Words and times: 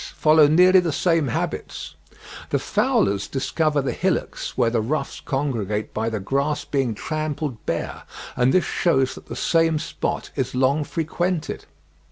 follow 0.15 0.47
nearly 0.47 0.79
the 0.79 0.91
same 0.91 1.27
habits. 1.27 1.93
The 2.49 2.57
fowlers 2.57 3.27
discover 3.27 3.83
the 3.83 3.91
hillocks 3.91 4.57
where 4.57 4.71
the 4.71 4.81
ruffs 4.81 5.19
congregate 5.19 5.93
by 5.93 6.09
the 6.09 6.19
grass 6.19 6.65
being 6.65 6.95
trampled 6.95 7.63
bare, 7.67 8.01
and 8.35 8.51
this 8.51 8.65
shews 8.65 9.13
that 9.13 9.27
the 9.27 9.35
same 9.35 9.77
spot 9.77 10.31
is 10.35 10.55
long 10.55 10.83
frequented. 10.85 11.65